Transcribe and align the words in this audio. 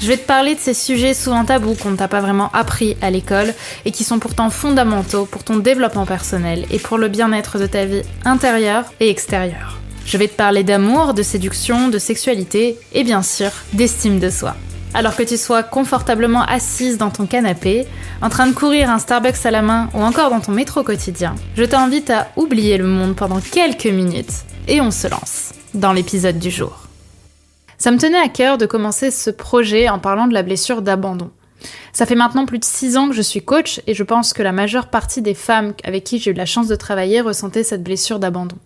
Je 0.00 0.06
vais 0.06 0.16
te 0.16 0.26
parler 0.26 0.54
de 0.54 0.60
ces 0.60 0.72
sujets 0.72 1.12
souvent 1.12 1.44
tabous 1.44 1.74
qu'on 1.74 1.90
ne 1.90 1.96
t'a 1.96 2.08
pas 2.08 2.22
vraiment 2.22 2.50
appris 2.54 2.96
à 3.02 3.10
l'école 3.10 3.52
et 3.84 3.90
qui 3.90 4.02
sont 4.02 4.18
pourtant 4.18 4.48
fondamentaux 4.48 5.26
pour 5.26 5.44
ton 5.44 5.58
développement 5.58 6.06
personnel 6.06 6.64
et 6.70 6.78
pour 6.78 6.96
le 6.96 7.08
bien-être 7.08 7.58
de 7.58 7.66
ta 7.66 7.84
vie 7.84 8.00
intérieure 8.24 8.84
et 9.00 9.10
extérieure. 9.10 9.78
Je 10.06 10.16
vais 10.16 10.26
te 10.26 10.34
parler 10.34 10.64
d'amour, 10.64 11.12
de 11.12 11.22
séduction, 11.22 11.88
de 11.88 11.98
sexualité 11.98 12.78
et 12.94 13.04
bien 13.04 13.22
sûr 13.22 13.50
d'estime 13.74 14.18
de 14.18 14.30
soi. 14.30 14.56
Alors 14.94 15.14
que 15.16 15.22
tu 15.22 15.36
sois 15.36 15.62
confortablement 15.62 16.44
assise 16.44 16.96
dans 16.96 17.10
ton 17.10 17.26
canapé, 17.26 17.86
en 18.22 18.30
train 18.30 18.46
de 18.46 18.54
courir 18.54 18.88
un 18.88 18.98
Starbucks 18.98 19.44
à 19.44 19.50
la 19.50 19.60
main 19.60 19.90
ou 19.92 19.98
encore 20.00 20.30
dans 20.30 20.40
ton 20.40 20.52
métro 20.52 20.82
quotidien, 20.82 21.34
je 21.56 21.64
t'invite 21.64 22.08
à 22.08 22.28
oublier 22.36 22.78
le 22.78 22.86
monde 22.86 23.14
pendant 23.16 23.40
quelques 23.40 23.84
minutes 23.84 24.44
et 24.66 24.80
on 24.80 24.90
se 24.90 25.08
lance 25.08 25.52
dans 25.74 25.92
l'épisode 25.92 26.38
du 26.38 26.50
jour. 26.50 26.79
Ça 27.80 27.90
me 27.90 27.96
tenait 27.96 28.20
à 28.20 28.28
cœur 28.28 28.58
de 28.58 28.66
commencer 28.66 29.10
ce 29.10 29.30
projet 29.30 29.88
en 29.88 29.98
parlant 29.98 30.26
de 30.26 30.34
la 30.34 30.42
blessure 30.42 30.82
d'abandon. 30.82 31.30
Ça 31.94 32.04
fait 32.04 32.14
maintenant 32.14 32.44
plus 32.44 32.58
de 32.58 32.64
6 32.64 32.98
ans 32.98 33.08
que 33.08 33.14
je 33.14 33.22
suis 33.22 33.42
coach 33.42 33.80
et 33.86 33.94
je 33.94 34.02
pense 34.02 34.34
que 34.34 34.42
la 34.42 34.52
majeure 34.52 34.88
partie 34.88 35.22
des 35.22 35.32
femmes 35.32 35.72
avec 35.82 36.04
qui 36.04 36.18
j'ai 36.18 36.32
eu 36.32 36.34
la 36.34 36.44
chance 36.44 36.68
de 36.68 36.76
travailler 36.76 37.22
ressentaient 37.22 37.64
cette 37.64 37.82
blessure 37.82 38.18
d'abandon. 38.18 38.56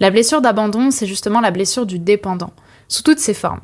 La 0.00 0.10
blessure 0.10 0.40
d'abandon, 0.40 0.90
c'est 0.90 1.06
justement 1.06 1.40
la 1.40 1.52
blessure 1.52 1.86
du 1.86 2.00
dépendant, 2.00 2.50
sous 2.88 3.04
toutes 3.04 3.20
ses 3.20 3.32
formes. 3.32 3.60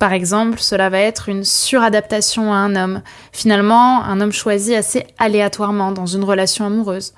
Par 0.00 0.12
exemple, 0.12 0.58
cela 0.58 0.88
va 0.88 0.98
être 0.98 1.28
une 1.28 1.44
suradaptation 1.44 2.52
à 2.52 2.56
un 2.56 2.74
homme, 2.74 3.00
finalement 3.30 4.02
un 4.02 4.20
homme 4.20 4.32
choisi 4.32 4.74
assez 4.74 5.06
aléatoirement 5.18 5.92
dans 5.92 6.06
une 6.06 6.24
relation 6.24 6.66
amoureuse. 6.66 7.14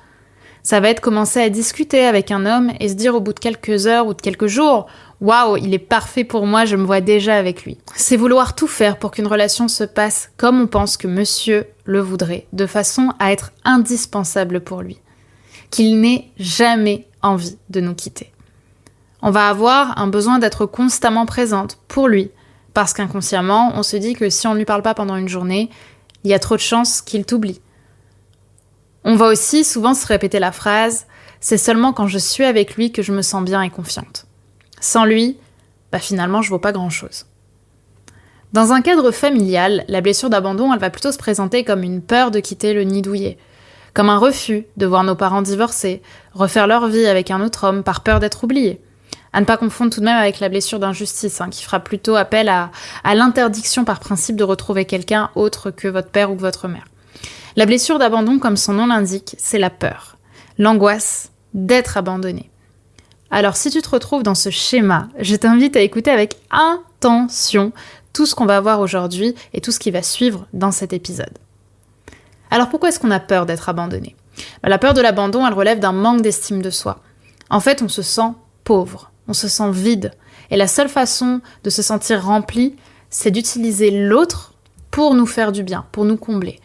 Ça 0.67 0.81
va 0.81 0.89
être 0.89 1.01
commencer 1.01 1.41
à 1.41 1.49
discuter 1.49 2.05
avec 2.05 2.33
un 2.33 2.45
homme 2.45 2.73
et 2.81 2.89
se 2.89 2.95
dire 2.95 3.15
au 3.15 3.21
bout 3.21 3.33
de 3.33 3.39
quelques 3.39 3.87
heures 3.87 4.09
ou 4.09 4.15
de 4.15 4.21
quelques 4.21 4.49
jours 4.49 4.89
Waouh, 5.21 5.57
il 5.57 5.73
est 5.73 5.79
parfait 5.79 6.25
pour 6.25 6.47
moi, 6.47 6.67
je 6.67 6.77
me 6.77 6.85
vois 6.85 7.01
déjà 7.01 7.37
avec 7.37 7.65
lui. 7.65 7.79
C'est 7.95 8.17
vouloir 8.17 8.55
tout 8.55 8.67
faire 8.67 8.99
pour 8.99 9.11
qu'une 9.11 9.27
relation 9.27 9.67
se 9.67 9.85
passe 9.85 10.31
comme 10.37 10.61
on 10.61 10.67
pense 10.67 10.97
que 10.97 11.09
monsieur 11.09 11.67
le 11.85 12.01
voudrait, 12.01 12.47
de 12.53 12.67
façon 12.67 13.13
à 13.19 13.33
être 13.33 13.53
indispensable 13.65 14.61
pour 14.61 14.83
lui. 14.83 14.99
Qu'il 15.71 16.01
n'ait 16.01 16.31
jamais 16.39 17.09
envie 17.23 17.59
de 17.71 17.81
nous 17.81 17.95
quitter. 17.95 18.33
On 19.23 19.31
va 19.31 19.49
avoir 19.49 19.99
un 19.99 20.07
besoin 20.07 20.39
d'être 20.39 20.67
constamment 20.67 21.25
présente 21.25 21.79
pour 21.89 22.09
lui, 22.09 22.31
parce 22.75 22.93
qu'inconsciemment, 22.93 23.73
on 23.75 23.83
se 23.83 23.97
dit 23.97 24.13
que 24.13 24.29
si 24.29 24.47
on 24.47 24.53
ne 24.53 24.59
lui 24.59 24.67
parle 24.67 24.83
pas 24.83 24.95
pendant 24.95 25.17
une 25.17 25.29
journée, 25.29 25.71
il 26.25 26.31
y 26.31 26.35
a 26.35 26.39
trop 26.39 26.57
de 26.57 26.61
chances 26.61 27.01
qu'il 27.01 27.25
t'oublie. 27.25 27.61
On 29.05 29.17
va 29.17 29.29
aussi 29.29 29.65
souvent 29.65 29.95
se 29.95 30.07
répéter 30.07 30.39
la 30.39 30.53
phrase 30.53 31.07
C'est 31.41 31.59
seulement 31.59 31.93
quand 31.93 32.09
je 32.09 32.19
suis 32.19 32.45
avec 32.45 32.77
lui 32.77 32.93
que 32.93 33.03
je 33.03 33.13
me 33.13 33.23
sens 33.23 33.45
bien 33.45 33.63
et 33.63 33.71
confiante. 33.71 34.26
Sans 34.81 35.05
lui, 35.05 35.37
bah 35.93 35.99
finalement, 35.99 36.43
je 36.43 36.51
vaux 36.51 36.59
pas 36.59 36.73
grand 36.73 36.91
chose. 36.91 37.27
Dans 38.53 38.73
un 38.73 38.81
cadre 38.81 39.11
familial, 39.11 39.85
la 39.89 40.01
blessure 40.01 40.31
d'abandon, 40.31 40.73
elle 40.73 40.79
va 40.79 40.91
plutôt 40.91 41.13
se 41.13 41.19
présenter 41.19 41.65
comme 41.65 41.83
une 41.83 42.01
peur 42.01 42.31
de 42.31 42.41
quitter 42.41 42.73
le 42.73 42.85
nid 42.85 43.03
douillet, 43.03 43.39
comme 43.93 44.09
un 44.09 44.19
refus 44.19 44.67
de 44.77 44.87
voir 44.87 45.05
nos 45.05 45.15
parents 45.15 45.43
divorcer, 45.43 46.03
refaire 46.33 46.67
leur 46.67 46.87
vie 46.89 47.07
avec 47.07 47.31
un 47.31 47.43
autre 47.43 47.65
homme 47.65 47.83
par 47.83 48.03
peur 48.03 48.21
d'être 48.21 48.45
oubliés. 48.45 48.81
À 49.33 49.41
ne 49.41 49.45
pas 49.45 49.57
confondre 49.57 49.93
tout 49.93 50.01
de 50.01 50.07
même 50.07 50.17
avec 50.17 50.41
la 50.41 50.49
blessure 50.49 50.79
d'injustice, 50.79 51.41
hein, 51.41 51.51
qui 51.51 51.63
fera 51.63 51.81
plutôt 51.81 52.17
appel 52.17 52.49
à, 52.49 52.71
à 53.05 53.15
l'interdiction 53.15 53.85
par 53.85 54.01
principe 54.01 54.37
de 54.37 54.45
retrouver 54.45 54.85
quelqu'un 54.87 55.31
autre 55.35 55.71
que 55.71 55.89
votre 55.89 56.09
père 56.09 56.31
ou 56.31 56.37
votre 56.37 56.69
mère. 56.69 56.87
La 57.57 57.67
blessure 57.67 57.99
d'abandon, 57.99 58.39
comme 58.39 58.57
son 58.57 58.75
nom 58.75 58.87
l'indique, 58.87 59.35
c'est 59.39 59.59
la 59.59 59.71
peur, 59.71 60.17
l'angoisse 60.59 61.31
d'être 61.53 61.97
abandonné. 61.97 62.51
Alors 63.31 63.57
si 63.57 63.71
tu 63.71 63.83
te 63.83 63.89
retrouves 63.89 64.23
dans 64.23 64.35
ce 64.35 64.51
schéma, 64.51 65.09
je 65.19 65.37
t'invite 65.37 65.77
à 65.77 65.81
écouter 65.81 66.11
avec 66.11 66.37
intention 66.51 67.73
tout 68.13 68.27
ce 68.27 68.35
qu'on 68.35 68.47
va 68.47 68.61
voir 68.61 68.81
aujourd'hui 68.81 69.35
et 69.53 69.61
tout 69.61 69.73
ce 69.73 69.79
qui 69.79 69.91
va 69.91 70.03
suivre 70.03 70.47
dans 70.53 70.71
cet 70.71 70.93
épisode. 70.93 71.39
Alors 72.51 72.69
pourquoi 72.69 72.89
est-ce 72.89 73.01
qu'on 73.01 73.11
a 73.11 73.21
peur 73.21 73.47
d'être 73.47 73.69
abandonné? 73.69 74.17
Bah, 74.63 74.69
La 74.69 74.79
peur 74.79 74.95
de 74.95 75.01
l'abandon, 75.01 75.47
elle 75.47 75.55
relève 75.55 75.81
d'un 75.81 75.93
manque 75.93 76.23
d'estime 76.23 76.63
de 76.63 76.71
soi. 76.71 77.01
En 77.51 77.61
fait, 77.61 77.83
on 77.83 77.89
se 77.89 78.03
sent 78.03 78.33
pauvre, 78.65 79.11
on 79.29 79.33
se 79.33 79.49
sent 79.49 79.71
vide, 79.71 80.13
et 80.51 80.57
la 80.57 80.69
seule 80.69 80.89
façon 80.89 81.41
de 81.65 81.71
se 81.71 81.83
sentir 81.83 82.25
rempli, 82.25 82.77
c'est 83.11 83.31
d'utiliser 83.31 83.91
l'autre 83.91 84.55
pour 84.91 85.15
nous 85.15 85.27
faire 85.27 85.53
du 85.53 85.63
bien, 85.63 85.87
pour 85.93 86.05
nous 86.05 86.17
combler. 86.17 86.61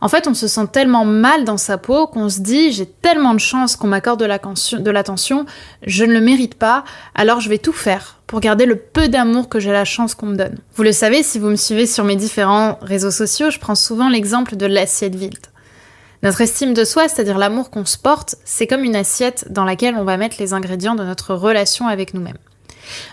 En 0.00 0.08
fait, 0.08 0.26
on 0.26 0.34
se 0.34 0.48
sent 0.48 0.66
tellement 0.72 1.04
mal 1.04 1.44
dans 1.44 1.58
sa 1.58 1.76
peau 1.76 2.06
qu'on 2.06 2.28
se 2.28 2.40
dit 2.40 2.72
j'ai 2.72 2.86
tellement 2.86 3.34
de 3.34 3.40
chance 3.40 3.76
qu'on 3.76 3.88
m'accorde 3.88 4.20
de 4.20 4.90
l'attention, 4.90 5.46
je 5.86 6.04
ne 6.04 6.12
le 6.12 6.20
mérite 6.20 6.54
pas, 6.54 6.84
alors 7.14 7.40
je 7.40 7.48
vais 7.48 7.58
tout 7.58 7.72
faire 7.72 8.16
pour 8.26 8.40
garder 8.40 8.64
le 8.64 8.76
peu 8.76 9.08
d'amour 9.08 9.48
que 9.48 9.60
j'ai 9.60 9.72
la 9.72 9.84
chance 9.84 10.14
qu'on 10.14 10.26
me 10.26 10.36
donne. 10.36 10.56
Vous 10.74 10.84
le 10.84 10.92
savez, 10.92 11.22
si 11.22 11.38
vous 11.38 11.48
me 11.48 11.56
suivez 11.56 11.86
sur 11.86 12.04
mes 12.04 12.16
différents 12.16 12.78
réseaux 12.80 13.10
sociaux, 13.10 13.50
je 13.50 13.58
prends 13.58 13.74
souvent 13.74 14.08
l'exemple 14.08 14.56
de 14.56 14.66
l'assiette 14.66 15.16
vide. 15.16 15.36
Notre 16.22 16.42
estime 16.42 16.74
de 16.74 16.84
soi, 16.84 17.08
c'est-à-dire 17.08 17.38
l'amour 17.38 17.70
qu'on 17.70 17.84
se 17.84 17.98
porte, 17.98 18.36
c'est 18.44 18.66
comme 18.66 18.84
une 18.84 18.96
assiette 18.96 19.46
dans 19.50 19.64
laquelle 19.64 19.96
on 19.96 20.04
va 20.04 20.16
mettre 20.16 20.36
les 20.38 20.52
ingrédients 20.52 20.94
de 20.94 21.04
notre 21.04 21.34
relation 21.34 21.88
avec 21.88 22.14
nous-mêmes. 22.14 22.38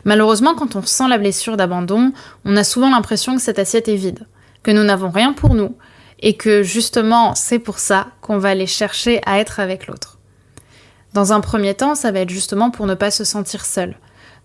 Malheureusement, 0.05 0.55
quand 0.55 0.75
on 0.75 0.81
sent 0.81 1.07
la 1.07 1.17
blessure 1.17 1.57
d'abandon, 1.57 2.11
on 2.45 2.57
a 2.57 2.63
souvent 2.63 2.89
l'impression 2.89 3.35
que 3.35 3.41
cette 3.41 3.59
assiette 3.59 3.87
est 3.87 3.95
vide, 3.95 4.27
que 4.63 4.71
nous 4.71 4.83
n'avons 4.83 5.09
rien 5.09 5.33
pour 5.33 5.55
nous, 5.55 5.75
et 6.19 6.35
que 6.35 6.63
justement 6.63 7.35
c'est 7.35 7.59
pour 7.59 7.79
ça 7.79 8.07
qu'on 8.21 8.37
va 8.37 8.49
aller 8.49 8.67
chercher 8.67 9.21
à 9.25 9.39
être 9.39 9.59
avec 9.59 9.87
l'autre. 9.87 10.17
Dans 11.13 11.33
un 11.33 11.41
premier 11.41 11.73
temps, 11.73 11.95
ça 11.95 12.11
va 12.11 12.19
être 12.19 12.29
justement 12.29 12.69
pour 12.69 12.85
ne 12.85 12.93
pas 12.93 13.11
se 13.11 13.23
sentir 13.23 13.65
seul, 13.65 13.97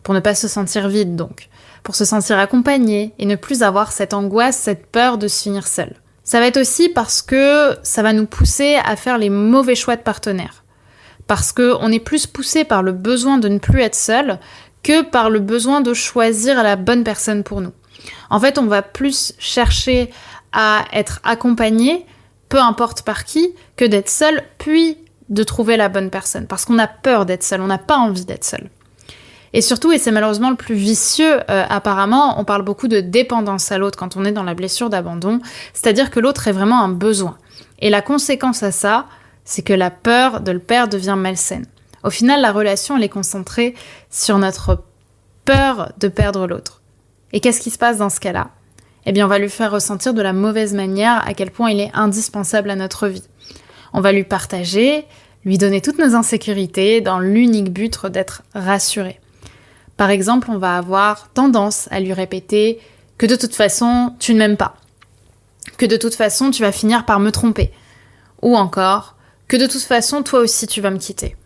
pour 0.03 0.15
ne 0.15 0.21
pas 0.21 0.34
se 0.34 0.49
sentir 0.49 0.88
vide 0.88 1.16
donc, 1.16 1.49
pour 1.83 1.94
se 1.94 2.05
sentir 2.05 2.38
accompagné 2.38 3.15
et 3.19 3.27
ne 3.27 3.37
plus 3.37 3.62
avoir 3.62 3.93
cette 3.93 4.15
angoisse, 4.15 4.56
cette 4.56 4.87
peur 4.87 5.19
de 5.19 5.28
se 5.28 5.43
finir 5.43 5.66
seul. 5.66 5.94
Ça 6.25 6.41
va 6.41 6.47
être 6.47 6.60
aussi 6.60 6.88
parce 6.88 7.21
que 7.21 7.77
ça 7.83 8.03
va 8.03 8.12
nous 8.12 8.27
pousser 8.27 8.77
à 8.84 8.97
faire 8.97 9.19
les 9.19 9.31
mauvais 9.31 9.75
choix 9.75 9.97
de 9.97 10.03
partenaires. 10.03 10.65
Parce 11.27 11.53
qu'on 11.53 11.91
est 11.91 11.99
plus 11.99 12.27
poussé 12.27 12.65
par 12.65 12.83
le 12.83 12.93
besoin 12.93 13.39
de 13.39 13.49
ne 13.49 13.59
plus 13.59 13.81
être 13.81 13.94
seul 13.94 14.39
que 14.83 15.03
par 15.03 15.31
le 15.31 15.41
besoin 15.41 15.81
de 15.81 15.94
choisir 15.94 16.62
la 16.62 16.77
bonne 16.77 17.04
personne 17.04 17.43
pour 17.43 17.60
nous. 17.60 17.72
En 18.31 18.41
fait, 18.41 18.59
on 18.59 18.66
va 18.66 18.83
plus 18.83 19.34
chercher 19.39 20.10
à 20.52 20.84
être 20.92 21.20
accompagné, 21.24 22.06
peu 22.48 22.58
importe 22.58 23.02
par 23.02 23.24
qui, 23.24 23.54
que 23.76 23.84
d'être 23.84 24.10
seul, 24.10 24.42
puis 24.58 24.98
de 25.28 25.42
trouver 25.42 25.76
la 25.76 25.88
bonne 25.88 26.10
personne. 26.10 26.46
Parce 26.46 26.64
qu'on 26.64 26.78
a 26.78 26.86
peur 26.86 27.26
d'être 27.26 27.42
seul, 27.42 27.60
on 27.60 27.66
n'a 27.66 27.78
pas 27.78 27.96
envie 27.96 28.24
d'être 28.24 28.44
seul. 28.44 28.68
Et 29.54 29.60
surtout, 29.60 29.92
et 29.92 29.98
c'est 29.98 30.12
malheureusement 30.12 30.50
le 30.50 30.56
plus 30.56 30.74
vicieux 30.74 31.41
euh, 31.50 31.64
apparemment, 31.68 32.41
on 32.41 32.44
parle 32.44 32.62
beaucoup 32.62 32.88
de 32.88 33.00
dépendance 33.00 33.70
à 33.70 33.78
l'autre 33.78 33.98
quand 33.98 34.16
on 34.16 34.24
est 34.24 34.32
dans 34.32 34.44
la 34.44 34.54
blessure 34.54 34.88
d'abandon, 34.88 35.41
c'est-à-dire 35.74 36.10
que 36.10 36.20
l'autre 36.20 36.48
est 36.48 36.52
vraiment 36.52 36.82
un 36.82 36.88
besoin. 36.88 37.36
Et 37.80 37.91
la 37.91 38.00
conséquence 38.00 38.62
à 38.62 38.72
ça, 38.72 39.06
c'est 39.44 39.62
que 39.62 39.72
la 39.72 39.91
peur 39.91 40.41
de 40.41 40.52
le 40.52 40.58
perdre 40.58 40.92
devient 40.92 41.16
malsaine. 41.18 41.66
Au 42.04 42.10
final, 42.10 42.41
la 42.41 42.52
relation, 42.52 42.96
elle 42.96 43.04
est 43.04 43.08
concentrée 43.08 43.74
sur 44.10 44.38
notre 44.38 44.84
peur 45.44 45.92
de 45.98 46.08
perdre 46.08 46.46
l'autre. 46.46 46.80
Et 47.32 47.41
qu'est-ce 47.41 47.60
qui 47.60 47.70
se 47.70 47.78
passe 47.78 47.98
dans 47.98 48.10
ce 48.10 48.20
cas-là? 48.20 48.50
Eh 49.04 49.12
bien 49.12 49.26
on 49.26 49.28
va 49.28 49.38
lui 49.38 49.48
faire 49.48 49.72
ressentir 49.72 50.14
de 50.14 50.22
la 50.22 50.32
mauvaise 50.32 50.74
manière 50.74 51.26
à 51.26 51.34
quel 51.34 51.50
point 51.50 51.71
il 51.71 51.80
est 51.80 51.91
indispensable 51.94 52.71
à 52.71 52.77
notre 52.77 53.09
vie. 53.09 53.24
On 53.92 54.00
va 54.00 54.12
lui 54.12 54.24
partager, 54.24 55.04
lui 55.44 55.59
donner 55.59 55.80
toutes 55.80 55.98
nos 55.98 56.15
insécurités 56.15 57.00
dans 57.00 57.18
l'unique 57.18 57.72
but 57.72 58.06
d'être 58.06 58.42
rassuré. 58.54 59.21
Par 59.97 60.10
exemple, 60.10 60.50
on 60.50 60.59
va 60.59 60.77
avoir 60.77 61.30
tendance 61.32 61.88
à 61.91 62.00
lui 62.00 62.12
répéter 62.12 62.80
que 63.18 63.27
de 63.27 63.36
toute 63.36 63.54
façon, 63.54 64.15
tu 64.18 64.34
ne 64.34 64.38
m'aimes 64.38 64.56
pas, 64.56 64.77
que 65.77 65.86
de 65.86 65.97
toute 65.97 66.15
façon, 66.15 66.50
tu 66.50 66.62
vas 66.62 66.72
finir 66.72 67.04
par 67.04 67.21
me 67.21 67.30
tromper, 67.30 67.71
ou 68.41 68.56
encore 68.56 69.16
que 69.48 69.56
de 69.56 69.66
toute 69.66 69.82
façon, 69.82 70.22
toi 70.22 70.41
aussi, 70.41 70.66
tu 70.66 70.80
vas 70.80 70.91
me 70.91 70.98
quitter. 70.98 71.36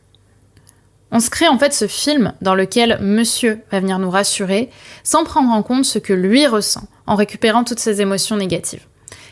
On 1.11 1.21
se 1.21 1.31
crée 1.31 1.49
en 1.49 1.59
fait 1.59 1.73
ce 1.73 1.87
film 1.87 2.33
dans 2.41 2.55
lequel 2.55 2.99
monsieur 3.01 3.61
va 3.71 3.81
venir 3.81 3.99
nous 3.99 4.11
rassurer 4.11 4.71
sans 5.05 5.25
prendre 5.25 5.51
en 5.51 5.63
compte 5.63 5.85
ce 5.85 5.99
que 5.99 6.13
lui 6.13 6.47
ressent 6.47 6.89
en 7.07 7.15
récupérant 7.15 7.65
toutes 7.65 7.79
ses 7.79 8.01
émotions 8.01 8.37
négatives. 8.37 8.87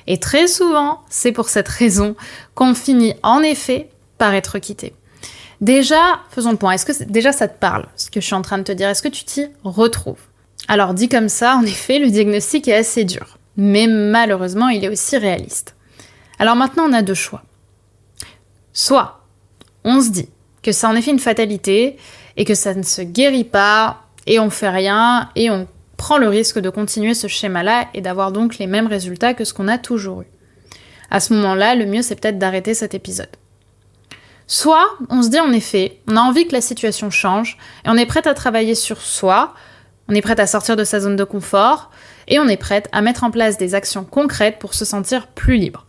Et 0.06 0.18
très 0.18 0.46
souvent, 0.48 1.00
c'est 1.08 1.32
pour 1.32 1.48
cette 1.48 1.68
raison 1.68 2.14
qu'on 2.54 2.74
finit 2.74 3.14
en 3.22 3.40
effet 3.42 3.88
par 4.18 4.34
être 4.34 4.58
quitté. 4.58 4.94
Déjà, 5.60 6.20
faisons 6.30 6.50
le 6.50 6.56
point. 6.56 6.72
Est-ce 6.72 6.84
que 6.84 7.04
déjà 7.04 7.32
ça 7.32 7.48
te 7.48 7.58
parle, 7.58 7.86
ce 7.96 8.10
que 8.10 8.20
je 8.20 8.26
suis 8.26 8.34
en 8.34 8.42
train 8.42 8.58
de 8.58 8.64
te 8.64 8.72
dire? 8.72 8.88
Est-ce 8.88 9.02
que 9.02 9.08
tu 9.08 9.24
t'y 9.24 9.46
retrouves? 9.62 10.20
Alors 10.68 10.94
dit 10.94 11.08
comme 11.08 11.28
ça, 11.28 11.56
en 11.56 11.62
effet, 11.62 11.98
le 11.98 12.10
diagnostic 12.10 12.68
est 12.68 12.76
assez 12.76 13.04
dur. 13.04 13.38
Mais 13.56 13.86
malheureusement, 13.86 14.68
il 14.68 14.84
est 14.84 14.88
aussi 14.88 15.16
réaliste. 15.16 15.76
Alors 16.38 16.56
maintenant, 16.56 16.84
on 16.88 16.92
a 16.92 17.02
deux 17.02 17.14
choix. 17.14 17.42
Soit 18.72 19.20
on 19.84 20.00
se 20.00 20.10
dit 20.10 20.28
que 20.62 20.72
c'est 20.72 20.86
en 20.86 20.96
effet 20.96 21.12
une 21.12 21.18
fatalité 21.18 21.96
et 22.36 22.44
que 22.44 22.54
ça 22.54 22.74
ne 22.74 22.82
se 22.82 23.02
guérit 23.02 23.44
pas 23.44 24.02
et 24.26 24.40
on 24.40 24.50
fait 24.50 24.70
rien 24.70 25.30
et 25.36 25.50
on 25.50 25.68
prend 26.04 26.18
le 26.18 26.28
risque 26.28 26.58
de 26.58 26.68
continuer 26.68 27.14
ce 27.14 27.28
schéma-là 27.28 27.88
et 27.94 28.02
d'avoir 28.02 28.30
donc 28.30 28.58
les 28.58 28.66
mêmes 28.66 28.88
résultats 28.88 29.32
que 29.32 29.46
ce 29.46 29.54
qu'on 29.54 29.68
a 29.68 29.78
toujours 29.78 30.20
eu. 30.20 30.26
À 31.10 31.18
ce 31.18 31.32
moment-là, 31.32 31.74
le 31.76 31.86
mieux 31.86 32.02
c'est 32.02 32.14
peut-être 32.14 32.38
d'arrêter 32.38 32.74
cet 32.74 32.92
épisode. 32.92 33.34
Soit 34.46 34.84
on 35.08 35.22
se 35.22 35.30
dit 35.30 35.40
en 35.40 35.50
effet, 35.50 36.02
on 36.06 36.18
a 36.18 36.20
envie 36.20 36.46
que 36.46 36.52
la 36.52 36.60
situation 36.60 37.08
change 37.08 37.56
et 37.86 37.88
on 37.88 37.96
est 37.96 38.04
prête 38.04 38.26
à 38.26 38.34
travailler 38.34 38.74
sur 38.74 39.00
soi, 39.00 39.54
on 40.06 40.14
est 40.14 40.20
prête 40.20 40.40
à 40.40 40.46
sortir 40.46 40.76
de 40.76 40.84
sa 40.84 41.00
zone 41.00 41.16
de 41.16 41.24
confort 41.24 41.90
et 42.28 42.38
on 42.38 42.48
est 42.48 42.58
prête 42.58 42.90
à 42.92 43.00
mettre 43.00 43.24
en 43.24 43.30
place 43.30 43.56
des 43.56 43.74
actions 43.74 44.04
concrètes 44.04 44.58
pour 44.58 44.74
se 44.74 44.84
sentir 44.84 45.28
plus 45.28 45.56
libre. 45.56 45.86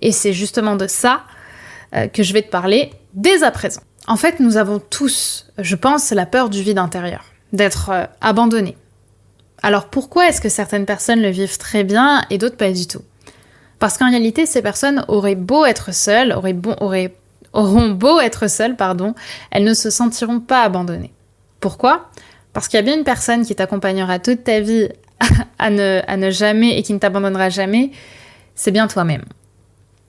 Et 0.00 0.12
c'est 0.12 0.32
justement 0.32 0.76
de 0.76 0.86
ça 0.86 1.24
euh, 1.96 2.06
que 2.06 2.22
je 2.22 2.32
vais 2.32 2.42
te 2.42 2.50
parler 2.50 2.92
dès 3.14 3.42
à 3.42 3.50
présent. 3.50 3.82
En 4.06 4.16
fait, 4.16 4.38
nous 4.38 4.58
avons 4.58 4.78
tous, 4.78 5.48
je 5.58 5.74
pense, 5.74 6.12
la 6.12 6.24
peur 6.24 6.50
du 6.50 6.62
vide 6.62 6.78
intérieur, 6.78 7.24
d'être 7.52 7.90
euh, 7.90 8.04
abandonné. 8.20 8.76
Alors 9.62 9.86
pourquoi 9.86 10.28
est-ce 10.28 10.40
que 10.40 10.48
certaines 10.48 10.86
personnes 10.86 11.22
le 11.22 11.30
vivent 11.30 11.58
très 11.58 11.84
bien 11.84 12.22
et 12.30 12.38
d'autres 12.38 12.56
pas 12.56 12.72
du 12.72 12.86
tout? 12.86 13.02
Parce 13.78 13.98
qu'en 13.98 14.10
réalité, 14.10 14.46
ces 14.46 14.62
personnes 14.62 15.04
auraient 15.08 15.34
beau 15.34 15.64
être 15.64 15.92
seules, 15.92 16.32
auraient, 16.32 17.14
auront 17.52 17.90
beau 17.90 18.20
être 18.20 18.48
seules, 18.48 18.76
pardon, 18.76 19.14
elles 19.50 19.64
ne 19.64 19.74
se 19.74 19.90
sentiront 19.90 20.40
pas 20.40 20.62
abandonnées. 20.62 21.12
Pourquoi? 21.60 22.10
Parce 22.52 22.68
qu'il 22.68 22.78
y 22.78 22.80
a 22.80 22.82
bien 22.82 22.96
une 22.96 23.04
personne 23.04 23.44
qui 23.44 23.54
t'accompagnera 23.54 24.18
toute 24.18 24.44
ta 24.44 24.60
vie 24.60 24.88
à 25.58 25.70
ne, 25.70 26.00
à 26.06 26.16
ne 26.16 26.30
jamais 26.30 26.78
et 26.78 26.82
qui 26.82 26.94
ne 26.94 26.98
t'abandonnera 26.98 27.50
jamais, 27.50 27.90
c'est 28.54 28.70
bien 28.70 28.86
toi-même. 28.86 29.24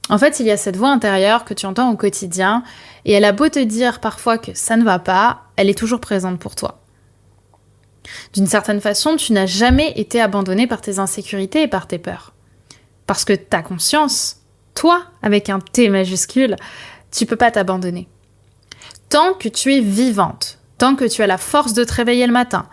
En 0.10 0.18
fait, 0.18 0.40
il 0.40 0.46
y 0.46 0.52
a 0.52 0.58
cette 0.58 0.78
voix 0.78 0.90
intérieure 0.90 1.44
que 1.44 1.54
tu 1.54 1.66
entends 1.66 1.92
au 1.92 1.98
quotidien, 1.98 2.64
et 3.04 3.12
elle 3.12 3.26
a 3.26 3.34
beau 3.34 3.50
te 3.50 3.60
dire 3.60 4.00
parfois 4.00 4.38
que 4.38 4.52
ça 4.54 4.78
ne 4.78 4.86
va 4.86 5.00
pas, 5.00 5.42
elle 5.58 5.70
est 5.70 5.78
toujours 5.78 6.00
présente 6.00 6.40
pour 6.40 6.56
toi. 6.56 6.80
D'une 8.33 8.48
certaine 8.48 8.81
façon, 8.81 9.15
tu 9.15 9.33
n'as 9.33 9.45
jamais 9.45 9.94
été 9.95 10.21
abandonné 10.21 10.68
par 10.68 10.81
tes 10.81 11.00
insécurités 11.00 11.63
et 11.63 11.68
par 11.68 11.88
tes 11.88 11.98
peurs. 11.98 12.33
Parce 13.06 13.25
que 13.25 13.33
ta 13.33 13.62
conscience, 13.62 14.42
toi, 14.75 15.04
avec 15.21 15.50
un 15.50 15.59
T 15.59 15.89
majuscule, 15.89 16.56
tu 17.12 17.25
peux 17.25 17.36
pas 17.36 17.51
t'abandonner. 17.51 18.07
Tant 19.09 19.33
que 19.33 19.50
tu 19.50 19.74
es 19.74 19.81
vivante, 19.81 20.59
tant 20.77 20.95
que 20.95 21.06
tu 21.06 21.21
as 21.21 21.27
la 21.27 21.38
force 21.38 21.74
de 21.74 21.83
te 21.83 21.94
réveiller 21.94 22.27
le 22.27 22.33
matin, 22.33 22.68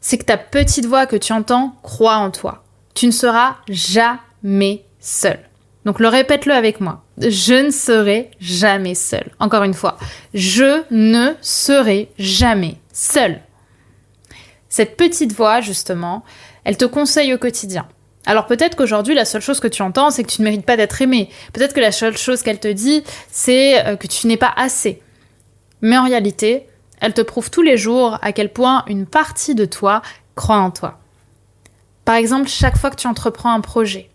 c'est 0.00 0.18
que 0.18 0.24
ta 0.24 0.38
petite 0.38 0.86
voix 0.86 1.06
que 1.06 1.16
tu 1.16 1.32
entends 1.32 1.76
croit 1.82 2.16
en 2.16 2.30
toi. 2.30 2.64
Tu 2.94 3.06
ne 3.06 3.12
seras 3.12 3.56
jamais 3.68 4.84
seul. 4.98 5.38
Donc 5.84 6.00
le 6.00 6.08
répète-le 6.08 6.52
avec 6.52 6.80
moi. 6.80 7.04
Je 7.18 7.66
ne 7.66 7.70
serai 7.70 8.30
jamais 8.40 8.94
seul. 8.94 9.30
Encore 9.38 9.62
une 9.62 9.74
fois, 9.74 9.98
je 10.34 10.82
ne 10.90 11.34
serai 11.40 12.10
jamais 12.18 12.76
seul. 12.92 13.40
Cette 14.70 14.96
petite 14.96 15.34
voix, 15.34 15.60
justement, 15.60 16.24
elle 16.64 16.78
te 16.78 16.86
conseille 16.86 17.34
au 17.34 17.38
quotidien. 17.38 17.86
Alors 18.24 18.46
peut-être 18.46 18.76
qu'aujourd'hui, 18.76 19.14
la 19.14 19.24
seule 19.24 19.42
chose 19.42 19.60
que 19.60 19.68
tu 19.68 19.82
entends, 19.82 20.10
c'est 20.10 20.22
que 20.22 20.30
tu 20.30 20.40
ne 20.40 20.44
mérites 20.44 20.64
pas 20.64 20.76
d'être 20.76 21.02
aimé. 21.02 21.28
Peut-être 21.52 21.74
que 21.74 21.80
la 21.80 21.92
seule 21.92 22.16
chose 22.16 22.42
qu'elle 22.42 22.60
te 22.60 22.68
dit, 22.68 23.02
c'est 23.30 23.84
euh, 23.86 23.96
que 23.96 24.06
tu 24.06 24.26
n'es 24.26 24.36
pas 24.36 24.52
assez. 24.56 25.02
Mais 25.82 25.98
en 25.98 26.04
réalité, 26.04 26.66
elle 27.00 27.14
te 27.14 27.22
prouve 27.22 27.50
tous 27.50 27.62
les 27.62 27.76
jours 27.76 28.18
à 28.22 28.32
quel 28.32 28.52
point 28.52 28.84
une 28.86 29.06
partie 29.06 29.54
de 29.54 29.64
toi 29.64 30.02
croit 30.36 30.58
en 30.58 30.70
toi. 30.70 31.00
Par 32.04 32.14
exemple, 32.14 32.48
chaque 32.48 32.76
fois 32.76 32.90
que 32.90 32.96
tu 32.96 33.06
entreprends 33.06 33.52
un 33.52 33.60
projet, 33.60 34.10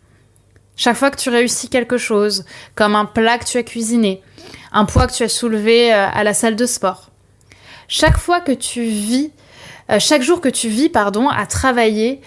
chaque 0.76 0.98
fois 0.98 1.10
que 1.12 1.18
tu 1.18 1.30
réussis 1.30 1.70
quelque 1.70 1.98
chose, 1.98 2.46
comme 2.76 2.96
un 2.96 3.06
plat 3.06 3.38
que 3.38 3.46
tu 3.46 3.58
as 3.58 3.64
cuisiné, 3.64 4.22
un 4.72 4.86
poids 4.86 5.08
que 5.08 5.14
tu 5.14 5.24
as 5.24 5.30
soulevé 5.30 5.94
euh, 5.94 6.08
à 6.08 6.24
la 6.24 6.34
salle 6.34 6.56
de 6.56 6.66
sport, 6.66 7.10
chaque 7.88 8.18
fois 8.18 8.40
que 8.40 8.52
tu 8.52 8.84
vis, 8.84 9.32
euh, 9.90 10.00
chaque 10.00 10.22
jour 10.22 10.42
que 10.42 10.50
tu 10.50 10.68
vis, 10.70 10.90
pardon, 10.90 11.30
à 11.30 11.46
travailler 11.46 12.22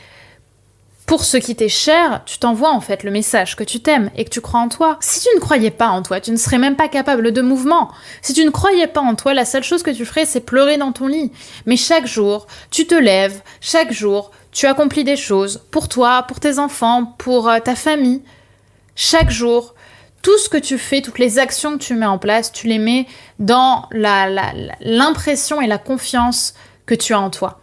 pour 1.09 1.25
ce 1.25 1.39
qui 1.39 1.57
t'est 1.57 1.71
cher, 1.71 2.21
tu 2.27 2.37
t'envoies 2.37 2.71
en 2.71 2.83
fait 2.83 3.03
le 3.03 3.11
message 3.11 3.57
que 3.57 3.65
tu 3.65 3.81
t'aimes 3.81 4.11
et 4.15 4.27
que 4.27 4.29
tu 4.29 4.43
crois 4.43 4.61
en 4.61 4.69
toi. 4.69 4.99
Si 5.01 5.21
tu 5.21 5.29
ne 5.35 5.41
croyais 5.41 5.71
pas 5.71 5.89
en 5.89 6.03
toi, 6.03 6.21
tu 6.21 6.31
ne 6.31 6.37
serais 6.37 6.59
même 6.59 6.77
pas 6.77 6.89
capable 6.89 7.33
de 7.33 7.41
mouvement. 7.41 7.91
Si 8.21 8.35
tu 8.35 8.45
ne 8.45 8.51
croyais 8.51 8.87
pas 8.87 9.01
en 9.01 9.15
toi, 9.15 9.33
la 9.33 9.47
seule 9.47 9.63
chose 9.63 9.83
que 9.83 9.91
tu 9.91 10.05
ferais, 10.05 10.27
c'est 10.27 10.41
pleurer 10.41 10.77
dans 10.77 10.93
ton 10.93 11.07
lit. 11.07 11.33
Mais 11.65 11.79
chaque 11.79 12.07
jour, 12.07 12.47
tu 12.71 12.87
te 12.87 12.95
lèves, 12.95 13.41
chaque 13.63 13.91
jour, 13.91 14.33
tu 14.53 14.67
accomplis 14.67 15.03
des 15.03 15.17
choses 15.17 15.63
pour 15.71 15.89
toi, 15.89 16.25
pour 16.29 16.41
tes 16.41 16.59
enfants, 16.59 17.15
pour 17.17 17.49
euh, 17.49 17.59
ta 17.59 17.75
famille. 17.75 18.21
Chaque 18.95 19.31
jour, 19.31 19.75
tout 20.21 20.37
ce 20.37 20.51
que 20.51 20.59
tu 20.59 20.77
fais, 20.77 21.01
toutes 21.01 21.19
les 21.19 21.39
actions 21.39 21.79
que 21.79 21.83
tu 21.85 21.95
mets 21.95 22.05
en 22.05 22.19
place, 22.19 22.53
tu 22.53 22.67
les 22.67 22.79
mets 22.79 23.07
dans 23.39 23.89
l'impression 23.93 25.63
et 25.63 25.67
la 25.67 25.79
confiance 25.79 26.53
que 26.89 26.95
tu 26.95 27.13
as 27.13 27.21
en 27.21 27.31
toi. 27.31 27.61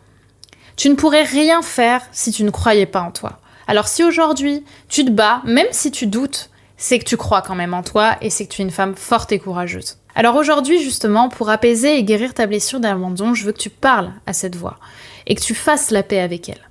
Tu 0.78 0.88
ne 0.88 0.96
pourrais 0.96 1.24
rien 1.24 1.62
faire 1.62 2.02
si 2.12 2.32
tu 2.32 2.44
ne 2.44 2.52
croyais 2.52 2.86
pas 2.86 3.02
en 3.02 3.12
toi. 3.12 3.40
Alors 3.68 3.88
si 3.88 4.04
aujourd'hui 4.04 4.64
tu 4.88 5.04
te 5.04 5.10
bats, 5.10 5.42
même 5.46 5.68
si 5.72 5.92
tu 5.92 6.06
doutes, 6.06 6.52
c'est 6.78 7.00
que 7.00 7.06
tu 7.06 7.18
crois 7.18 7.42
quand 7.42 7.56
même 7.56 7.74
en 7.74 7.82
toi 7.82 8.18
et 8.22 8.30
c'est 8.30 8.46
que 8.46 8.54
tu 8.54 8.62
es 8.62 8.66
une 8.66 8.72
femme 8.72 8.96
forte 8.96 9.32
et 9.32 9.40
courageuse. 9.40 9.98
Alors 10.14 10.36
aujourd'hui 10.36 10.82
justement, 10.82 11.28
pour 11.28 11.50
apaiser 11.50 11.98
et 11.98 12.04
guérir 12.04 12.34
ta 12.36 12.46
blessure 12.46 12.80
d'abandon, 12.80 13.34
je 13.34 13.46
veux 13.46 13.52
que 13.52 13.58
tu 13.58 13.72
parles 13.72 14.14
à 14.28 14.34
cette 14.34 14.56
voix 14.56 14.78
et 15.26 15.34
que 15.34 15.42
tu 15.42 15.56
fasses 15.56 15.90
la 15.90 16.04
paix 16.04 16.20
avec 16.20 16.48
elle. 16.48 16.70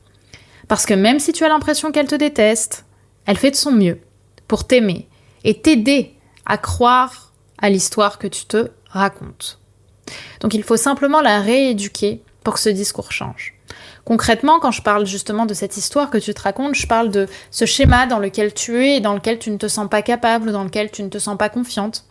Parce 0.68 0.86
que 0.86 0.94
même 0.94 1.18
si 1.18 1.32
tu 1.32 1.44
as 1.44 1.48
l'impression 1.48 1.90
qu'elle 1.90 2.06
te 2.06 2.14
déteste, 2.14 2.84
elle 3.26 3.36
fait 3.36 3.50
de 3.50 3.56
son 3.56 3.72
mieux 3.72 4.00
pour 4.46 4.66
t'aimer 4.66 5.08
et 5.42 5.60
t'aider 5.60 6.14
à 6.46 6.56
croire 6.56 7.32
à 7.58 7.68
l'histoire 7.68 8.18
que 8.18 8.28
tu 8.28 8.44
te 8.44 8.70
racontes. 8.88 9.58
Donc 10.40 10.54
il 10.54 10.62
faut 10.62 10.76
simplement 10.76 11.20
la 11.20 11.40
rééduquer 11.40 12.22
pour 12.44 12.54
que 12.54 12.60
ce 12.60 12.68
discours 12.68 13.10
change. 13.10 13.54
Concrètement, 14.04 14.60
quand 14.60 14.70
je 14.70 14.82
parle 14.82 15.06
justement 15.06 15.46
de 15.46 15.54
cette 15.54 15.76
histoire 15.76 16.10
que 16.10 16.18
tu 16.18 16.34
te 16.34 16.42
racontes, 16.42 16.74
je 16.74 16.86
parle 16.86 17.10
de 17.10 17.26
ce 17.50 17.64
schéma 17.64 18.06
dans 18.06 18.18
lequel 18.18 18.52
tu 18.52 18.84
es 18.84 18.96
et 18.96 19.00
dans 19.00 19.14
lequel 19.14 19.38
tu 19.38 19.50
ne 19.50 19.56
te 19.56 19.66
sens 19.66 19.88
pas 19.88 20.02
capable 20.02 20.50
ou 20.50 20.52
dans 20.52 20.64
lequel 20.64 20.90
tu 20.90 21.02
ne 21.02 21.08
te 21.08 21.18
sens 21.18 21.38
pas 21.38 21.48
confiante. 21.48 22.04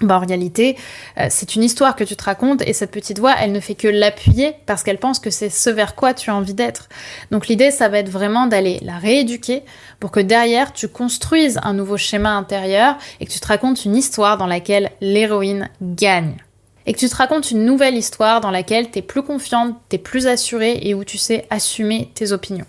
Bah, 0.00 0.16
en 0.16 0.26
réalité, 0.26 0.76
euh, 1.18 1.28
c'est 1.30 1.54
une 1.54 1.62
histoire 1.62 1.94
que 1.94 2.02
tu 2.02 2.16
te 2.16 2.24
racontes 2.24 2.62
et 2.66 2.72
cette 2.72 2.90
petite 2.90 3.20
voix, 3.20 3.34
elle 3.40 3.52
ne 3.52 3.60
fait 3.60 3.76
que 3.76 3.86
l'appuyer 3.86 4.56
parce 4.66 4.82
qu'elle 4.82 4.98
pense 4.98 5.20
que 5.20 5.30
c'est 5.30 5.50
ce 5.50 5.70
vers 5.70 5.94
quoi 5.94 6.14
tu 6.14 6.30
as 6.30 6.34
envie 6.34 6.54
d'être. 6.54 6.88
Donc 7.30 7.46
l'idée, 7.46 7.70
ça 7.70 7.88
va 7.88 8.00
être 8.00 8.08
vraiment 8.08 8.48
d'aller 8.48 8.80
la 8.82 8.98
rééduquer 8.98 9.62
pour 10.00 10.10
que 10.10 10.18
derrière, 10.18 10.72
tu 10.72 10.88
construises 10.88 11.60
un 11.62 11.74
nouveau 11.74 11.96
schéma 11.96 12.32
intérieur 12.32 12.96
et 13.20 13.26
que 13.26 13.30
tu 13.30 13.38
te 13.38 13.46
racontes 13.46 13.84
une 13.84 13.94
histoire 13.94 14.36
dans 14.36 14.48
laquelle 14.48 14.90
l'héroïne 15.00 15.70
gagne 15.80 16.38
et 16.86 16.92
que 16.92 16.98
tu 16.98 17.08
te 17.08 17.16
racontes 17.16 17.50
une 17.50 17.64
nouvelle 17.64 17.96
histoire 17.96 18.40
dans 18.40 18.50
laquelle 18.50 18.90
tu 18.90 18.98
es 18.98 19.02
plus 19.02 19.22
confiante, 19.22 19.76
tu 19.88 19.96
es 19.96 19.98
plus 19.98 20.26
assurée 20.26 20.78
et 20.82 20.94
où 20.94 21.04
tu 21.04 21.18
sais 21.18 21.46
assumer 21.50 22.10
tes 22.14 22.32
opinions. 22.32 22.66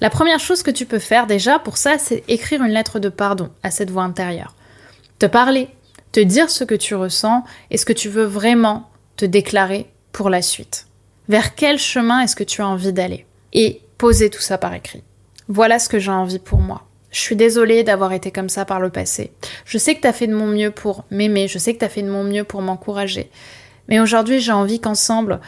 La 0.00 0.10
première 0.10 0.38
chose 0.38 0.62
que 0.62 0.70
tu 0.70 0.86
peux 0.86 1.00
faire 1.00 1.26
déjà 1.26 1.58
pour 1.58 1.76
ça, 1.76 1.98
c'est 1.98 2.22
écrire 2.28 2.62
une 2.62 2.72
lettre 2.72 3.00
de 3.00 3.08
pardon 3.08 3.50
à 3.62 3.70
cette 3.70 3.90
voix 3.90 4.04
intérieure. 4.04 4.54
Te 5.18 5.26
parler, 5.26 5.68
te 6.12 6.20
dire 6.20 6.50
ce 6.50 6.64
que 6.64 6.74
tu 6.74 6.94
ressens 6.94 7.42
et 7.70 7.76
ce 7.76 7.84
que 7.84 7.92
tu 7.92 8.08
veux 8.08 8.24
vraiment 8.24 8.88
te 9.16 9.24
déclarer 9.24 9.90
pour 10.12 10.30
la 10.30 10.42
suite. 10.42 10.86
Vers 11.28 11.54
quel 11.54 11.78
chemin 11.78 12.20
est-ce 12.20 12.36
que 12.36 12.44
tu 12.44 12.62
as 12.62 12.68
envie 12.68 12.92
d'aller? 12.92 13.26
Et 13.52 13.82
poser 13.98 14.30
tout 14.30 14.40
ça 14.40 14.56
par 14.56 14.72
écrit. 14.74 15.02
Voilà 15.48 15.78
ce 15.78 15.88
que 15.88 15.98
j'ai 15.98 16.10
envie 16.10 16.38
pour 16.38 16.60
moi. 16.60 16.87
Je 17.10 17.20
suis 17.20 17.36
désolée 17.36 17.84
d'avoir 17.84 18.12
été 18.12 18.30
comme 18.30 18.48
ça 18.48 18.64
par 18.64 18.80
le 18.80 18.90
passé. 18.90 19.32
Je 19.64 19.78
sais 19.78 19.94
que 19.94 20.02
tu 20.02 20.06
as 20.06 20.12
fait 20.12 20.26
de 20.26 20.34
mon 20.34 20.46
mieux 20.46 20.70
pour 20.70 21.04
m'aimer, 21.10 21.48
je 21.48 21.58
sais 21.58 21.72
que 21.74 21.78
tu 21.78 21.84
as 21.84 21.88
fait 21.88 22.02
de 22.02 22.10
mon 22.10 22.24
mieux 22.24 22.44
pour 22.44 22.62
m'encourager. 22.62 23.30
Mais 23.88 24.00
aujourd'hui, 24.00 24.40
j'ai 24.40 24.52
envie 24.52 24.80
qu'ensemble, 24.80 25.40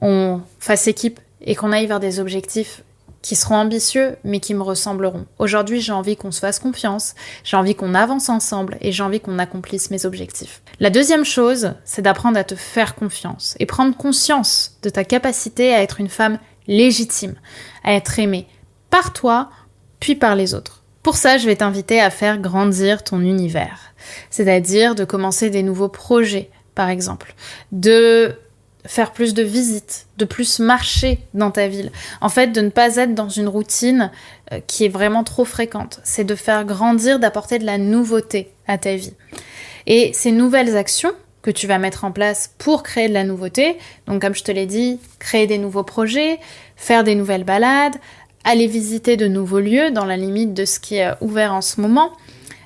on 0.00 0.40
fasse 0.58 0.88
équipe 0.88 1.20
et 1.40 1.54
qu'on 1.54 1.72
aille 1.72 1.86
vers 1.86 2.00
des 2.00 2.18
objectifs 2.18 2.82
qui 3.22 3.34
seront 3.34 3.56
ambitieux, 3.56 4.16
mais 4.22 4.38
qui 4.38 4.54
me 4.54 4.62
ressembleront. 4.62 5.26
Aujourd'hui, 5.38 5.80
j'ai 5.80 5.90
envie 5.90 6.16
qu'on 6.16 6.30
se 6.30 6.38
fasse 6.38 6.60
confiance, 6.60 7.14
j'ai 7.42 7.56
envie 7.56 7.74
qu'on 7.74 7.94
avance 7.94 8.28
ensemble 8.28 8.76
et 8.80 8.92
j'ai 8.92 9.02
envie 9.02 9.18
qu'on 9.18 9.40
accomplisse 9.40 9.90
mes 9.90 10.06
objectifs. 10.06 10.62
La 10.78 10.90
deuxième 10.90 11.24
chose, 11.24 11.72
c'est 11.84 12.02
d'apprendre 12.02 12.38
à 12.38 12.44
te 12.44 12.54
faire 12.54 12.94
confiance 12.94 13.56
et 13.58 13.66
prendre 13.66 13.96
conscience 13.96 14.78
de 14.82 14.90
ta 14.90 15.02
capacité 15.02 15.74
à 15.74 15.82
être 15.82 16.00
une 16.00 16.08
femme 16.08 16.38
légitime, 16.68 17.34
à 17.82 17.94
être 17.94 18.18
aimée 18.20 18.46
par 18.90 19.12
toi, 19.12 19.50
puis 19.98 20.14
par 20.14 20.36
les 20.36 20.54
autres. 20.54 20.75
Pour 21.06 21.16
ça, 21.16 21.38
je 21.38 21.46
vais 21.46 21.54
t'inviter 21.54 22.00
à 22.00 22.10
faire 22.10 22.36
grandir 22.36 23.04
ton 23.04 23.20
univers, 23.20 23.94
c'est-à-dire 24.28 24.96
de 24.96 25.04
commencer 25.04 25.50
des 25.50 25.62
nouveaux 25.62 25.88
projets, 25.88 26.50
par 26.74 26.88
exemple, 26.88 27.36
de 27.70 28.34
faire 28.84 29.12
plus 29.12 29.32
de 29.32 29.44
visites, 29.44 30.08
de 30.16 30.24
plus 30.24 30.58
marcher 30.58 31.20
dans 31.32 31.52
ta 31.52 31.68
ville. 31.68 31.92
En 32.20 32.28
fait, 32.28 32.48
de 32.48 32.60
ne 32.60 32.70
pas 32.70 32.96
être 32.96 33.14
dans 33.14 33.28
une 33.28 33.46
routine 33.46 34.10
euh, 34.52 34.58
qui 34.66 34.84
est 34.84 34.88
vraiment 34.88 35.22
trop 35.22 35.44
fréquente. 35.44 36.00
C'est 36.02 36.24
de 36.24 36.34
faire 36.34 36.64
grandir, 36.64 37.20
d'apporter 37.20 37.60
de 37.60 37.66
la 37.66 37.78
nouveauté 37.78 38.50
à 38.66 38.76
ta 38.76 38.96
vie. 38.96 39.14
Et 39.86 40.10
ces 40.12 40.32
nouvelles 40.32 40.76
actions 40.76 41.12
que 41.40 41.52
tu 41.52 41.68
vas 41.68 41.78
mettre 41.78 42.02
en 42.02 42.10
place 42.10 42.52
pour 42.58 42.82
créer 42.82 43.08
de 43.08 43.14
la 43.14 43.22
nouveauté, 43.22 43.78
donc 44.08 44.20
comme 44.22 44.34
je 44.34 44.42
te 44.42 44.50
l'ai 44.50 44.66
dit, 44.66 44.98
créer 45.20 45.46
des 45.46 45.58
nouveaux 45.58 45.84
projets, 45.84 46.40
faire 46.74 47.04
des 47.04 47.14
nouvelles 47.14 47.44
balades, 47.44 47.94
aller 48.46 48.66
visiter 48.66 49.18
de 49.18 49.26
nouveaux 49.26 49.60
lieux 49.60 49.90
dans 49.90 50.06
la 50.06 50.16
limite 50.16 50.54
de 50.54 50.64
ce 50.64 50.80
qui 50.80 50.96
est 50.96 51.10
ouvert 51.20 51.52
en 51.52 51.60
ce 51.60 51.80
moment, 51.82 52.12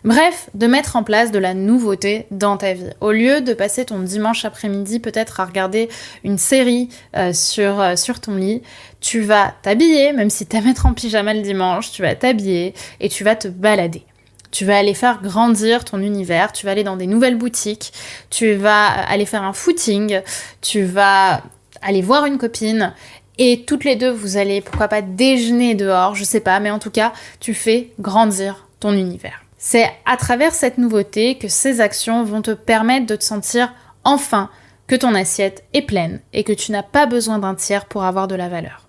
Bref, 0.02 0.48
de 0.54 0.66
mettre 0.66 0.96
en 0.96 1.02
place 1.02 1.30
de 1.30 1.38
la 1.38 1.52
nouveauté 1.52 2.26
dans 2.30 2.56
ta 2.56 2.72
vie. 2.72 2.88
Au 3.02 3.12
lieu 3.12 3.42
de 3.42 3.52
passer 3.52 3.84
ton 3.84 3.98
dimanche 3.98 4.46
après-midi 4.46 4.98
peut-être 4.98 5.40
à 5.40 5.44
regarder 5.44 5.90
une 6.24 6.38
série 6.38 6.88
euh, 7.16 7.34
sur, 7.34 7.80
euh, 7.80 7.96
sur 7.96 8.18
ton 8.18 8.36
lit, 8.36 8.62
tu 9.00 9.20
vas 9.20 9.54
t'habiller, 9.62 10.12
même 10.14 10.30
si 10.30 10.46
t'aimes 10.46 10.66
être 10.70 10.86
en 10.86 10.94
pyjama 10.94 11.34
le 11.34 11.42
dimanche, 11.42 11.92
tu 11.92 12.00
vas 12.00 12.14
t'habiller 12.14 12.72
et 13.00 13.10
tu 13.10 13.24
vas 13.24 13.36
te 13.36 13.48
balader. 13.48 14.02
Tu 14.50 14.64
vas 14.64 14.78
aller 14.78 14.94
faire 14.94 15.20
grandir 15.22 15.84
ton 15.84 16.00
univers, 16.00 16.52
tu 16.52 16.64
vas 16.64 16.72
aller 16.72 16.82
dans 16.82 16.96
des 16.96 17.06
nouvelles 17.06 17.36
boutiques, 17.36 17.92
tu 18.30 18.54
vas 18.54 18.86
aller 18.86 19.26
faire 19.26 19.42
un 19.42 19.52
footing, 19.52 20.22
tu 20.62 20.82
vas 20.82 21.42
aller 21.82 22.02
voir 22.02 22.24
une 22.24 22.38
copine 22.38 22.94
et 23.40 23.64
toutes 23.64 23.84
les 23.84 23.96
deux 23.96 24.10
vous 24.10 24.36
allez 24.36 24.60
pourquoi 24.60 24.86
pas 24.86 25.00
déjeuner 25.00 25.74
dehors, 25.74 26.14
je 26.14 26.24
sais 26.24 26.40
pas, 26.40 26.60
mais 26.60 26.70
en 26.70 26.78
tout 26.78 26.90
cas, 26.90 27.14
tu 27.40 27.54
fais 27.54 27.90
grandir 27.98 28.68
ton 28.80 28.92
univers. 28.92 29.42
C'est 29.56 29.90
à 30.04 30.18
travers 30.18 30.52
cette 30.52 30.76
nouveauté 30.76 31.38
que 31.38 31.48
ces 31.48 31.80
actions 31.80 32.22
vont 32.22 32.42
te 32.42 32.50
permettre 32.50 33.06
de 33.06 33.16
te 33.16 33.24
sentir 33.24 33.72
enfin 34.04 34.50
que 34.86 34.94
ton 34.94 35.14
assiette 35.14 35.64
est 35.72 35.82
pleine 35.82 36.20
et 36.34 36.44
que 36.44 36.52
tu 36.52 36.70
n'as 36.70 36.82
pas 36.82 37.06
besoin 37.06 37.38
d'un 37.38 37.54
tiers 37.54 37.86
pour 37.86 38.04
avoir 38.04 38.28
de 38.28 38.34
la 38.34 38.50
valeur. 38.50 38.86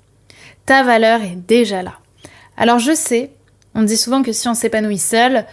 Ta 0.65 0.83
valeur 0.83 1.21
est 1.21 1.37
déjà 1.47 1.81
là. 1.81 1.93
Alors 2.57 2.79
je 2.79 2.93
sais, 2.93 3.31
on 3.73 3.83
dit 3.83 3.97
souvent 3.97 4.21
que 4.21 4.33
si 4.33 4.49
on 4.49 4.53
s'épanouit 4.53 4.97
seul, 4.97 5.45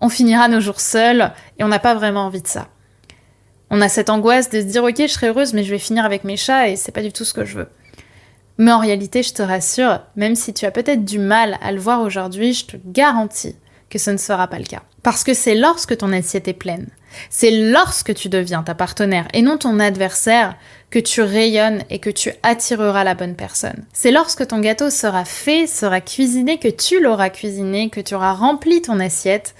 on 0.00 0.08
finira 0.08 0.48
nos 0.48 0.60
jours 0.60 0.80
seuls 0.80 1.30
et 1.58 1.64
on 1.64 1.68
n'a 1.68 1.78
pas 1.78 1.94
vraiment 1.94 2.24
envie 2.24 2.42
de 2.42 2.48
ça. 2.48 2.68
On 3.68 3.82
a 3.82 3.90
cette 3.90 4.08
angoisse 4.08 4.48
de 4.48 4.60
se 4.60 4.66
dire 4.66 4.82
ok 4.82 4.96
je 4.96 5.06
serai 5.08 5.28
heureuse 5.28 5.52
mais 5.52 5.62
je 5.62 5.70
vais 5.70 5.78
finir 5.78 6.06
avec 6.06 6.24
mes 6.24 6.38
chats 6.38 6.70
et 6.70 6.76
c'est 6.76 6.92
pas 6.92 7.02
du 7.02 7.12
tout 7.12 7.26
ce 7.26 7.34
que 7.34 7.44
je 7.44 7.58
veux. 7.58 7.68
Mais 8.58 8.72
en 8.72 8.78
réalité 8.78 9.22
je 9.22 9.34
te 9.34 9.42
rassure, 9.42 10.00
même 10.16 10.34
si 10.34 10.54
tu 10.54 10.66
as 10.66 10.70
peut-être 10.70 11.04
du 11.04 11.18
mal 11.18 11.58
à 11.62 11.72
le 11.72 11.80
voir 11.80 12.00
aujourd'hui, 12.00 12.52
je 12.52 12.66
te 12.66 12.76
garantis 12.84 13.56
que 13.90 13.98
ce 13.98 14.10
ne 14.10 14.16
sera 14.16 14.48
pas 14.48 14.58
le 14.58 14.64
cas. 14.64 14.82
Parce 15.02 15.24
que 15.24 15.34
c'est 15.34 15.54
lorsque 15.54 15.96
ton 15.96 16.12
assiette 16.12 16.48
est 16.48 16.52
pleine, 16.52 16.88
c'est 17.30 17.50
lorsque 17.50 18.14
tu 18.14 18.28
deviens 18.28 18.62
ta 18.62 18.74
partenaire 18.74 19.28
et 19.32 19.42
non 19.42 19.58
ton 19.58 19.78
adversaire 19.78 20.56
que 20.90 20.98
tu 20.98 21.22
rayonnes 21.22 21.84
et 21.90 21.98
que 21.98 22.10
tu 22.10 22.32
attireras 22.42 23.04
la 23.04 23.14
bonne 23.14 23.36
personne. 23.36 23.84
C'est 23.92 24.10
lorsque 24.10 24.46
ton 24.46 24.60
gâteau 24.60 24.90
sera 24.90 25.24
fait, 25.24 25.66
sera 25.66 26.00
cuisiné, 26.00 26.58
que 26.58 26.68
tu 26.68 27.00
l'auras 27.00 27.30
cuisiné, 27.30 27.90
que 27.90 28.00
tu 28.00 28.14
auras 28.14 28.32
rempli 28.32 28.82
ton 28.82 29.00
assiette, 29.00 29.54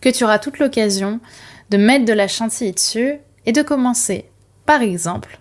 que 0.00 0.08
tu 0.08 0.24
auras 0.24 0.38
toute 0.38 0.58
l'occasion 0.58 1.20
de 1.70 1.76
mettre 1.76 2.04
de 2.04 2.12
la 2.12 2.28
chantilly 2.28 2.72
dessus 2.72 3.14
et 3.46 3.52
de 3.52 3.62
commencer, 3.62 4.26
par 4.66 4.82
exemple, 4.82 5.38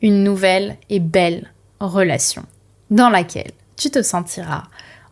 une 0.00 0.24
nouvelle 0.24 0.76
et 0.90 1.00
belle 1.00 1.51
relation 1.88 2.44
dans 2.90 3.08
laquelle 3.08 3.52
tu 3.76 3.90
te 3.90 4.02
sentiras 4.02 4.64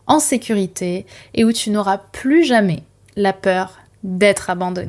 en 0.07 0.21
sécurité 0.21 1.07
et 1.35 1.45
où 1.45 1.53
tu 1.53 1.71
n'auras 1.71 1.99
plus 1.99 2.45
jamais 2.45 2.83
la 3.17 3.33
peur 3.33 3.79
d'être 4.03 4.51
abandonné. 4.51 4.89